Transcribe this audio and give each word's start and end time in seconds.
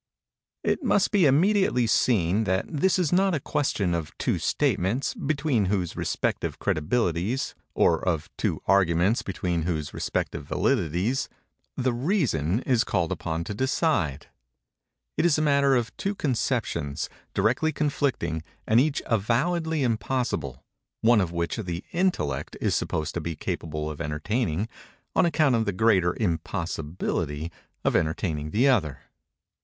It 0.63 0.81
must 0.83 1.11
be 1.11 1.27
immediately 1.27 1.85
seen 1.85 2.45
that 2.45 2.65
this 2.67 2.97
is 2.97 3.13
not 3.13 3.35
a 3.35 3.39
question 3.39 3.93
of 3.93 4.11
two 4.17 4.39
statements 4.39 5.13
between 5.13 5.65
whose 5.65 5.95
respective 5.95 6.57
credibilities—or 6.57 8.03
of 8.03 8.27
two 8.35 8.63
arguments 8.65 9.21
between 9.21 9.61
whose 9.61 9.93
respective 9.93 10.47
validities—the 10.47 11.93
reason 11.93 12.61
is 12.63 12.83
called 12.83 13.11
upon 13.11 13.43
to 13.43 13.53
decide:—it 13.53 14.25
is 15.23 15.37
a 15.37 15.41
matter 15.43 15.75
of 15.75 15.95
two 15.97 16.15
conceptions, 16.15 17.07
directly 17.35 17.71
conflicting, 17.71 18.41
and 18.65 18.79
each 18.79 19.03
avowedly 19.05 19.83
impossible, 19.83 20.63
one 21.01 21.21
of 21.21 21.31
which 21.31 21.57
the 21.57 21.83
intellect 21.91 22.57
is 22.59 22.73
supposed 22.75 23.13
to 23.13 23.21
be 23.21 23.35
capable 23.35 23.87
of 23.87 24.01
entertaining, 24.01 24.67
on 25.15 25.27
account 25.27 25.53
of 25.53 25.65
the 25.65 25.71
greater 25.71 26.15
impossibility 26.19 27.51
of 27.85 27.95
entertaining 27.95 28.49
the 28.49 28.67
other. 28.67 29.01